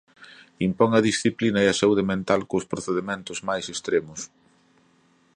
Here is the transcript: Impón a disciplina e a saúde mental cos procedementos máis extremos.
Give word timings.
Impón 0.67 0.89
a 0.93 1.01
disciplina 1.09 1.59
e 1.61 1.67
a 1.69 1.77
saúde 1.81 2.03
mental 2.11 2.41
cos 2.49 2.69
procedementos 2.71 3.37
máis 3.49 3.65
extremos. 3.73 4.19